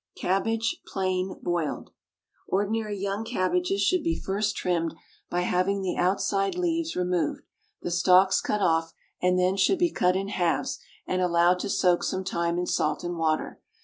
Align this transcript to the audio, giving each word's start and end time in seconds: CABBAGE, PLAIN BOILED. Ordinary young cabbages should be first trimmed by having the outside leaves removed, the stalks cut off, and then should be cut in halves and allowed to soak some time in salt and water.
CABBAGE, 0.17 0.81
PLAIN 0.87 1.35
BOILED. 1.43 1.91
Ordinary 2.47 2.97
young 2.97 3.23
cabbages 3.23 3.83
should 3.83 4.01
be 4.01 4.19
first 4.19 4.55
trimmed 4.55 4.95
by 5.29 5.41
having 5.41 5.83
the 5.83 5.95
outside 5.95 6.55
leaves 6.57 6.95
removed, 6.95 7.43
the 7.83 7.91
stalks 7.91 8.41
cut 8.41 8.61
off, 8.63 8.93
and 9.21 9.37
then 9.37 9.55
should 9.55 9.77
be 9.77 9.91
cut 9.91 10.15
in 10.15 10.29
halves 10.29 10.79
and 11.05 11.21
allowed 11.21 11.59
to 11.59 11.69
soak 11.69 12.03
some 12.03 12.23
time 12.23 12.57
in 12.57 12.65
salt 12.65 13.03
and 13.03 13.19
water. 13.19 13.61